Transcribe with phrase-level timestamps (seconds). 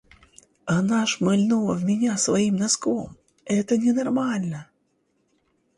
[0.65, 4.67] Она шмальнула в меня своим носком, это ненормально!